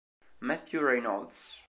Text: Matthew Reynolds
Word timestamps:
Matthew 0.39 0.81
Reynolds 0.81 1.59